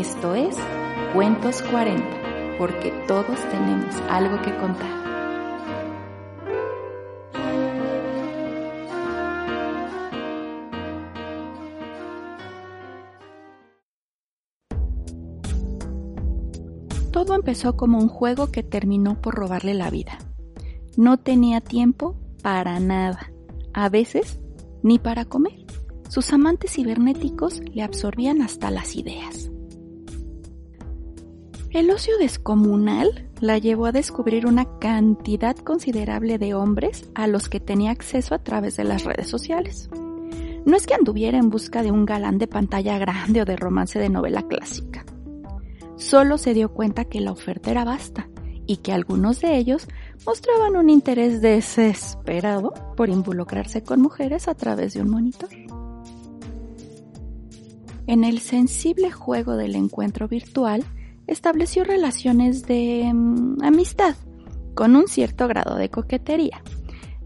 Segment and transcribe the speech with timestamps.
[0.00, 0.56] Esto es
[1.12, 4.88] Cuentos 40, porque todos tenemos algo que contar.
[17.12, 20.16] Todo empezó como un juego que terminó por robarle la vida.
[20.96, 23.30] No tenía tiempo para nada,
[23.74, 24.40] a veces
[24.82, 25.66] ni para comer.
[26.08, 29.50] Sus amantes cibernéticos le absorbían hasta las ideas.
[31.70, 37.60] El ocio descomunal la llevó a descubrir una cantidad considerable de hombres a los que
[37.60, 39.88] tenía acceso a través de las redes sociales.
[40.66, 44.00] No es que anduviera en busca de un galán de pantalla grande o de romance
[44.00, 45.04] de novela clásica.
[45.94, 48.28] Solo se dio cuenta que la oferta era vasta
[48.66, 49.86] y que algunos de ellos
[50.26, 55.50] mostraban un interés desesperado por involucrarse con mujeres a través de un monitor.
[58.08, 60.84] En el sensible juego del encuentro virtual,
[61.30, 64.14] estableció relaciones de mm, amistad
[64.74, 66.62] con un cierto grado de coquetería.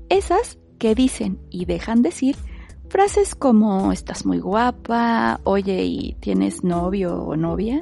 [0.08, 2.36] Esas que dicen y dejan decir
[2.88, 7.80] frases como estás muy guapa, oye y tienes novio o novia,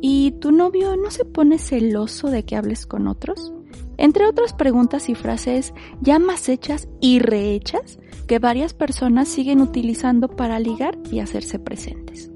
[0.00, 3.52] y tu novio no se pone celoso de que hables con otros,
[3.98, 10.28] entre otras preguntas y frases ya más hechas y rehechas que varias personas siguen utilizando
[10.28, 12.29] para ligar y hacerse presentes.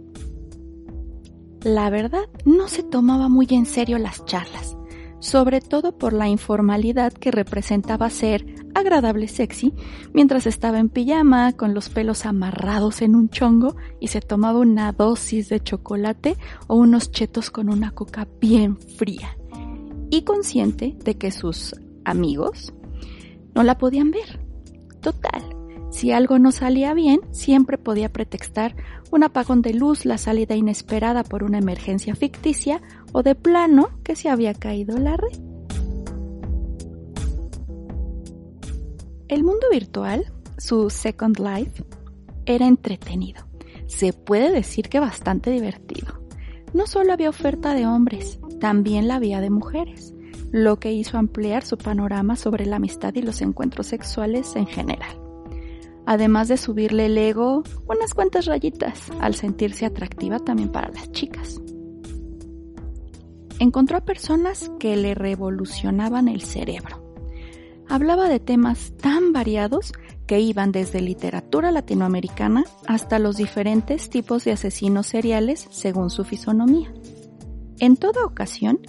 [1.64, 4.76] La verdad, no se tomaba muy en serio las charlas,
[5.18, 8.44] sobre todo por la informalidad que representaba ser
[8.74, 9.72] agradable sexy
[10.12, 14.92] mientras estaba en pijama con los pelos amarrados en un chongo y se tomaba una
[14.92, 16.36] dosis de chocolate
[16.66, 19.38] o unos chetos con una coca bien fría
[20.10, 21.74] y consciente de que sus
[22.04, 22.74] amigos
[23.54, 24.38] no la podían ver.
[25.00, 25.42] Total,
[25.94, 28.74] si algo no salía bien, siempre podía pretextar
[29.12, 32.82] un apagón de luz, la salida inesperada por una emergencia ficticia
[33.12, 35.38] o de plano que se había caído la red.
[39.28, 41.84] El mundo virtual, su Second Life,
[42.44, 43.46] era entretenido.
[43.86, 46.26] Se puede decir que bastante divertido.
[46.72, 50.12] No solo había oferta de hombres, también la había de mujeres,
[50.50, 55.23] lo que hizo ampliar su panorama sobre la amistad y los encuentros sexuales en general
[56.06, 61.60] además de subirle el ego unas cuantas rayitas al sentirse atractiva también para las chicas.
[63.58, 67.02] Encontró a personas que le revolucionaban el cerebro.
[67.88, 69.92] Hablaba de temas tan variados
[70.26, 76.92] que iban desde literatura latinoamericana hasta los diferentes tipos de asesinos seriales según su fisonomía.
[77.78, 78.80] En toda ocasión,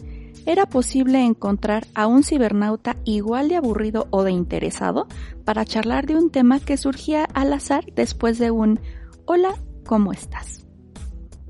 [0.46, 5.08] era posible encontrar a un cibernauta igual de aburrido o de interesado
[5.44, 8.80] para charlar de un tema que surgía al azar después de un
[9.26, 9.56] Hola,
[9.86, 10.66] ¿cómo estás?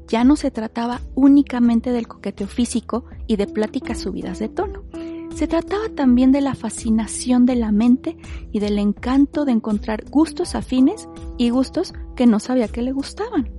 [0.08, 4.84] Ya no se trataba únicamente del coqueteo físico y de pláticas subidas de tono.
[5.34, 8.16] Se trataba también de la fascinación de la mente
[8.54, 13.52] y del encanto de encontrar gustos afines y gustos que no sabía que le gustaban.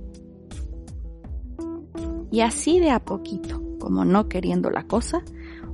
[2.31, 5.23] Y así de a poquito, como no queriendo la cosa,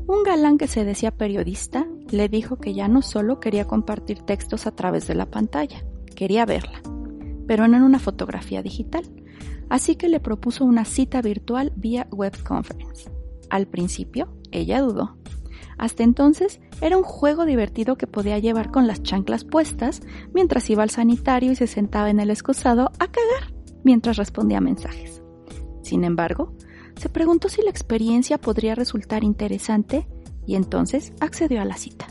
[0.06, 4.68] un galán que se decía periodista le dijo que ya no solo quería compartir textos
[4.68, 5.84] a través de la pantalla,
[6.16, 6.80] quería verla,
[7.48, 9.02] pero no en una fotografía digital.
[9.68, 13.10] Así que le propuso una cita virtual vía web conference.
[13.50, 15.18] Al principio, ella dudó.
[15.80, 20.04] Hasta entonces era un juego divertido que podía llevar con las chanclas puestas
[20.36, 25.24] mientras iba al sanitario y se sentaba en el excusado a cagar mientras respondía mensajes.
[25.82, 26.54] Sin embargo,
[26.96, 30.08] se preguntó si la experiencia podría resultar interesante
[30.46, 32.08] y entonces accedió a la cita.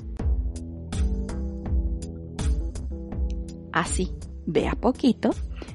[3.72, 4.12] Así,
[4.46, 5.30] de a poquito,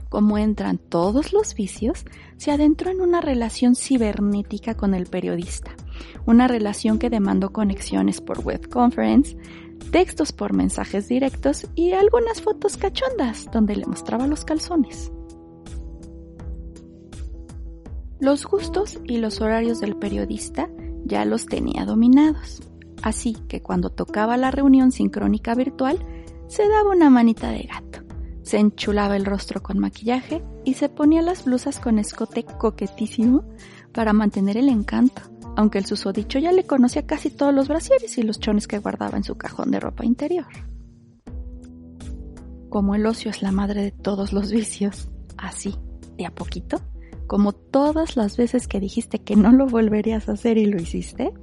[0.09, 2.05] como entran todos los vicios,
[2.37, 5.71] se adentró en una relación cibernética con el periodista,
[6.25, 9.35] una relación que demandó conexiones por web conference,
[9.91, 15.11] textos por mensajes directos y algunas fotos cachondas donde le mostraba los calzones.
[18.19, 20.69] Los gustos y los horarios del periodista
[21.05, 22.61] ya los tenía dominados,
[23.03, 25.99] así que cuando tocaba la reunión sincrónica virtual,
[26.47, 27.99] se daba una manita de gato.
[28.41, 33.43] se enchulaba el rostro con maquillaje y se ponía las blusas con escote coquetísimo
[33.91, 35.21] para mantener el encanto,
[35.57, 39.17] aunque el susodicho ya le conocía casi todos los brasieres y los chones que guardaba
[39.17, 40.47] en su cajón de ropa interior.
[42.69, 45.75] Como el ocio es la madre de todos los vicios, así,
[46.17, 46.79] de a poquito,
[47.27, 51.33] como todas las veces que dijiste que no lo volverías a hacer y lo hiciste,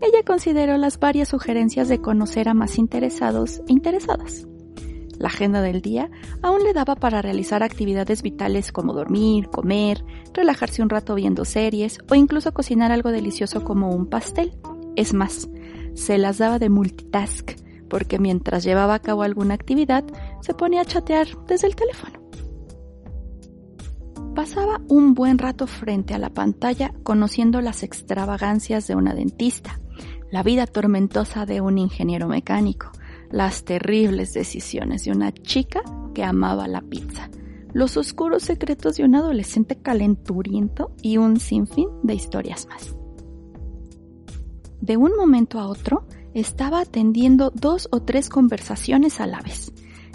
[0.00, 4.46] ella consideró las varias sugerencias de conocer a más interesados e interesadas.
[5.18, 6.10] La agenda del día
[6.40, 10.02] aún le daba para realizar actividades vitales como dormir, comer,
[10.32, 14.54] relajarse un rato viendo series o incluso cocinar algo delicioso como un pastel.
[14.96, 15.50] Es más,
[15.92, 17.50] se las daba de multitask,
[17.90, 20.04] porque mientras llevaba a cabo alguna actividad,
[20.40, 22.19] se ponía a chatear desde el teléfono.
[24.34, 29.80] Pasaba un buen rato frente a la pantalla conociendo las extravagancias de una dentista,
[30.30, 32.92] la vida tormentosa de un ingeniero mecánico,
[33.30, 35.82] las terribles decisiones de una chica
[36.14, 37.28] que amaba la pizza,
[37.72, 42.96] los oscuros secretos de un adolescente calenturiento y un sinfín de historias más.
[44.80, 49.72] De un momento a otro, estaba atendiendo dos o tres conversaciones a la vez,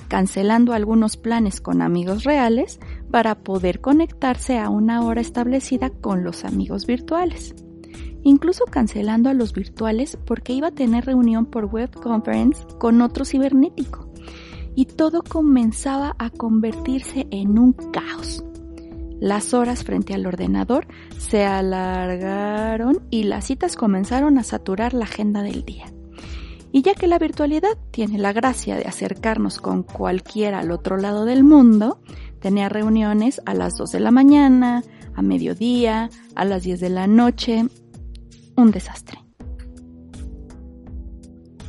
[0.07, 2.79] cancelando algunos planes con amigos reales
[3.11, 7.55] para poder conectarse a una hora establecida con los amigos virtuales.
[8.23, 13.23] Incluso cancelando a los virtuales porque iba a tener reunión por web conference con otro
[13.23, 14.09] cibernético.
[14.75, 18.43] Y todo comenzaba a convertirse en un caos.
[19.19, 20.87] Las horas frente al ordenador
[21.17, 25.85] se alargaron y las citas comenzaron a saturar la agenda del día.
[26.75, 31.24] Y ya que la virtualidad tiene la gracia de acercarnos con cualquiera al otro lado
[31.24, 32.01] del mundo,
[32.42, 34.83] tenía reuniones a las 2 de la mañana,
[35.13, 37.63] a mediodía, a las 10 de la noche.
[38.57, 39.19] Un desastre.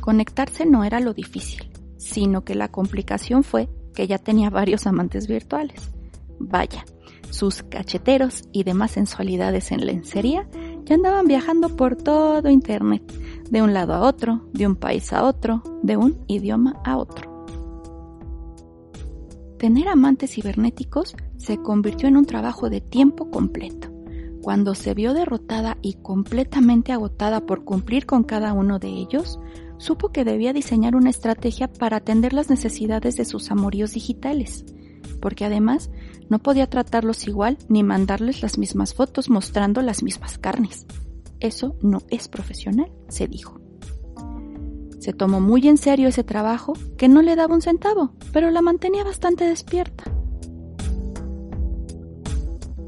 [0.01, 5.27] Conectarse no era lo difícil, sino que la complicación fue que ya tenía varios amantes
[5.27, 5.89] virtuales.
[6.37, 6.83] Vaya,
[7.29, 10.49] sus cacheteros y demás sensualidades en lencería
[10.83, 13.03] ya andaban viajando por todo Internet,
[13.49, 17.37] de un lado a otro, de un país a otro, de un idioma a otro.
[19.57, 23.89] Tener amantes cibernéticos se convirtió en un trabajo de tiempo completo.
[24.41, 29.39] Cuando se vio derrotada y completamente agotada por cumplir con cada uno de ellos,
[29.77, 34.63] supo que debía diseñar una estrategia para atender las necesidades de sus amoríos digitales,
[35.21, 35.89] porque además
[36.29, 40.85] no podía tratarlos igual ni mandarles las mismas fotos mostrando las mismas carnes.
[41.39, 43.59] Eso no es profesional, se dijo.
[44.99, 48.61] Se tomó muy en serio ese trabajo, que no le daba un centavo, pero la
[48.61, 50.03] mantenía bastante despierta.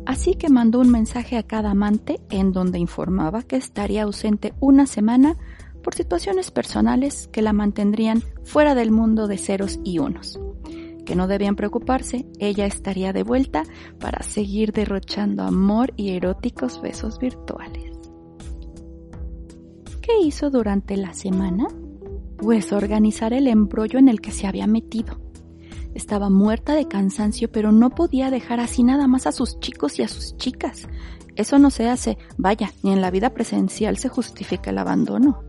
[0.06, 4.88] Así que mandó un mensaje a cada amante en donde informaba que estaría ausente una
[4.88, 5.38] semana
[5.84, 10.40] por situaciones personales que la mantendrían fuera del mundo de ceros y unos.
[11.06, 13.64] Que no debían preocuparse, ella estaría de vuelta
[14.00, 17.89] para seguir derrochando amor y eróticos besos virtuales.
[20.20, 21.68] ¿Qué hizo durante la semana?
[22.38, 25.18] Pues organizar el embrollo en el que se había metido.
[25.94, 30.04] Estaba muerta de cansancio, pero no podía dejar así nada más a sus chicos y
[30.04, 30.90] a sus chicas.
[31.38, 35.42] Eso no se hace, vaya, ni en la vida presencial se justifica el abandono.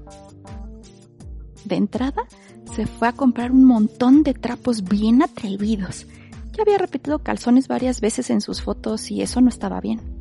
[1.65, 2.23] De entrada,
[2.73, 6.07] se fue a comprar un montón de trapos bien atrevidos.
[6.53, 10.20] Ya había repetido calzones varias veces en sus fotos y eso no estaba bien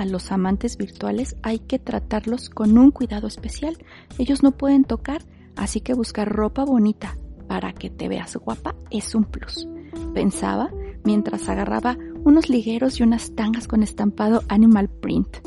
[0.00, 3.76] a los amantes virtuales hay que tratarlos con un cuidado especial.
[4.16, 5.22] Ellos no pueden tocar,
[5.56, 9.68] así que buscar ropa bonita para que te veas guapa es un plus.
[10.14, 10.70] Pensaba
[11.04, 15.46] mientras agarraba unos ligueros y unas tangas con estampado animal print.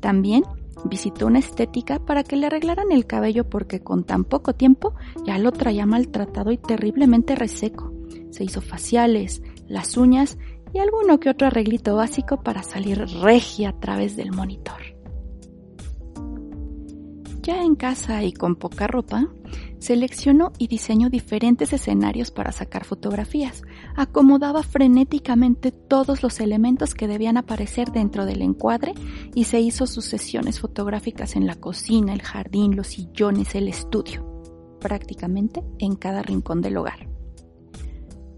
[0.00, 0.42] También
[0.84, 4.92] visitó una estética para que le arreglaran el cabello porque con tan poco tiempo
[5.24, 7.90] ya lo traía maltratado y terriblemente reseco.
[8.32, 10.36] Se hizo faciales, las uñas
[10.72, 14.98] y alguno que otro arreglito básico para salir regia a través del monitor.
[17.42, 19.26] Ya en casa y con poca ropa,
[19.78, 23.62] seleccionó y diseñó diferentes escenarios para sacar fotografías,
[23.96, 28.92] acomodaba frenéticamente todos los elementos que debían aparecer dentro del encuadre
[29.34, 34.42] y se hizo sus sesiones fotográficas en la cocina, el jardín, los sillones, el estudio,
[34.78, 37.07] prácticamente en cada rincón del hogar.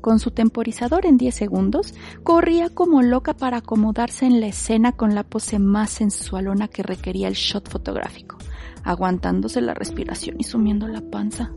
[0.01, 5.15] Con su temporizador en 10 segundos, corría como loca para acomodarse en la escena con
[5.15, 8.39] la pose más sensualona que requería el shot fotográfico,
[8.83, 11.53] aguantándose la respiración y sumiendo la panza.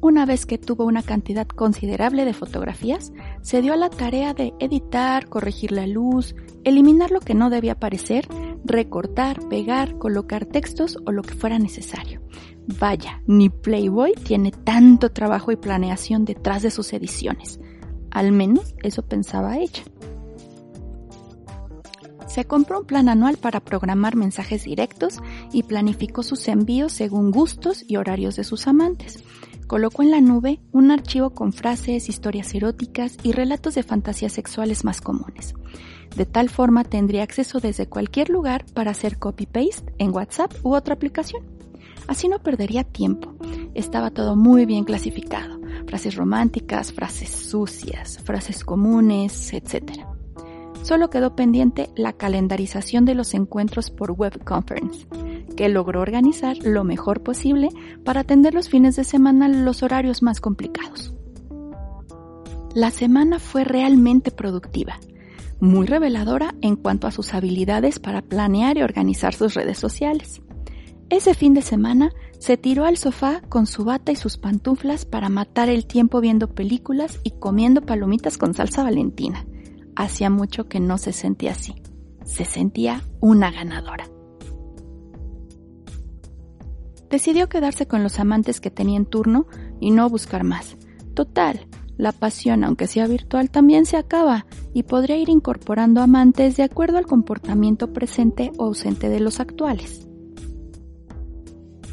[0.00, 4.52] Una vez que tuvo una cantidad considerable de fotografías, se dio a la tarea de
[4.58, 8.28] editar, corregir la luz, eliminar lo que no debía aparecer,
[8.64, 12.20] recortar, pegar, colocar textos o lo que fuera necesario,
[12.66, 17.60] Vaya, ni Playboy tiene tanto trabajo y planeación detrás de sus ediciones.
[18.10, 19.82] Al menos eso pensaba ella.
[22.26, 25.20] Se compró un plan anual para programar mensajes directos
[25.52, 29.22] y planificó sus envíos según gustos y horarios de sus amantes.
[29.68, 34.84] Colocó en la nube un archivo con frases, historias eróticas y relatos de fantasías sexuales
[34.84, 35.54] más comunes.
[36.16, 40.94] De tal forma tendría acceso desde cualquier lugar para hacer copy-paste en WhatsApp u otra
[40.94, 41.53] aplicación.
[42.06, 43.34] Así no perdería tiempo.
[43.74, 45.58] Estaba todo muy bien clasificado.
[45.86, 50.04] Frases románticas, frases sucias, frases comunes, etc
[50.84, 55.06] solo quedó pendiente la calendarización de los encuentros por web conference,
[55.56, 57.70] que logró organizar lo mejor posible
[58.04, 61.14] para atender los fines de semana los horarios más complicados.
[62.74, 64.98] La semana fue realmente productiva,
[65.58, 70.42] muy reveladora en cuanto a sus habilidades para planear y organizar sus redes sociales.
[71.10, 75.28] Ese fin de semana se tiró al sofá con su bata y sus pantuflas para
[75.28, 79.46] matar el tiempo viendo películas y comiendo palomitas con salsa valentina
[79.96, 81.74] hacía mucho que no se sentía así.
[82.24, 84.08] Se sentía una ganadora.
[87.10, 89.46] Decidió quedarse con los amantes que tenía en turno
[89.80, 90.76] y no buscar más.
[91.14, 96.64] Total, la pasión, aunque sea virtual, también se acaba y podría ir incorporando amantes de
[96.64, 100.08] acuerdo al comportamiento presente o ausente de los actuales.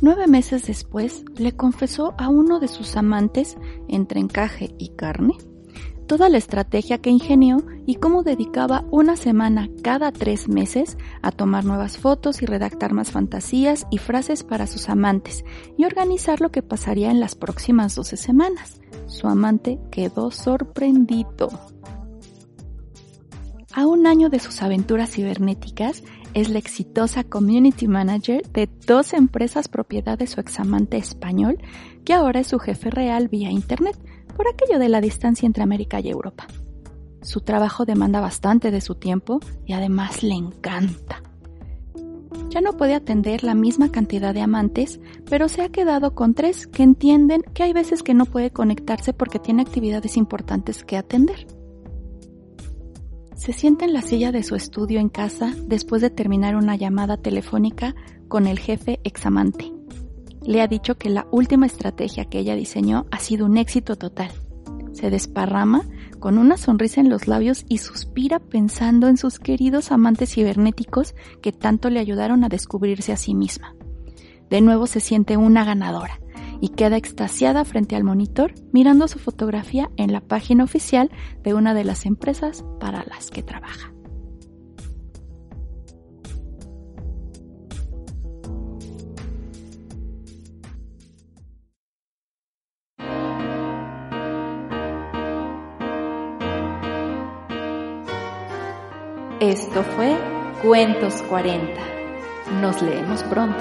[0.03, 3.55] Nueve meses después, le confesó a uno de sus amantes,
[3.87, 5.35] entre encaje y carne,
[6.07, 11.65] toda la estrategia que ingenió y cómo dedicaba una semana cada tres meses a tomar
[11.65, 15.45] nuevas fotos y redactar más fantasías y frases para sus amantes
[15.77, 18.81] y organizar lo que pasaría en las próximas 12 semanas.
[19.05, 21.49] Su amante quedó sorprendido.
[23.73, 29.67] A un año de sus aventuras cibernéticas, es la exitosa community manager de dos empresas
[29.67, 31.57] propiedad de su examante español,
[32.05, 33.97] que ahora es su jefe real vía Internet,
[34.35, 36.47] por aquello de la distancia entre América y Europa.
[37.21, 41.21] Su trabajo demanda bastante de su tiempo y además le encanta.
[42.49, 46.67] Ya no puede atender la misma cantidad de amantes, pero se ha quedado con tres
[46.67, 51.47] que entienden que hay veces que no puede conectarse porque tiene actividades importantes que atender.
[53.41, 57.17] Se sienta en la silla de su estudio en casa después de terminar una llamada
[57.17, 57.95] telefónica
[58.27, 59.73] con el jefe examante
[60.45, 64.31] le ha dicho que la última estrategia que ella diseñó ha sido un éxito total.
[64.93, 65.83] Se desparrama
[66.19, 71.51] con una sonrisa en los labios y suspira pensando en sus queridos amantes cibernéticos que
[71.51, 73.75] tanto le ayudaron a descubrirse a sí misma.
[74.49, 76.19] De nuevo se siente una ganadora
[76.61, 81.09] y queda extasiada frente al monitor mirando su fotografía en la página oficial
[81.43, 83.91] de una de las empresas para las que trabaja.
[99.41, 100.15] Esto fue
[100.61, 101.81] Cuentos 40.
[102.61, 103.57] Nos leemos pronto.